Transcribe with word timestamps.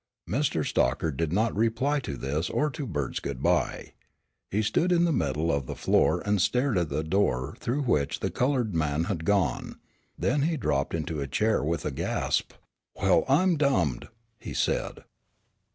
Mr. 0.27 0.65
Stockard 0.65 1.15
did 1.15 1.31
not 1.31 1.55
reply 1.55 1.99
to 1.99 2.17
this 2.17 2.49
or 2.49 2.71
to 2.71 2.87
Bert's 2.87 3.19
good 3.19 3.43
bye. 3.43 3.93
He 4.49 4.63
stood 4.63 4.91
in 4.91 5.05
the 5.05 5.11
middle 5.13 5.51
of 5.51 5.67
the 5.67 5.75
floor 5.75 6.21
and 6.25 6.41
stared 6.41 6.79
at 6.79 6.89
the 6.89 7.03
door 7.03 7.55
through 7.59 7.83
which 7.83 8.19
the 8.19 8.31
colored 8.31 8.73
man 8.73 9.03
had 9.03 9.25
gone, 9.25 9.75
then 10.17 10.41
he 10.41 10.57
dropped 10.57 10.95
into 10.95 11.21
a 11.21 11.27
chair 11.27 11.63
with 11.63 11.85
a 11.85 11.91
gasp. 11.91 12.53
"Well, 12.95 13.25
I'm 13.29 13.57
dumbed!" 13.57 14.07
he 14.39 14.55
said. 14.55 15.03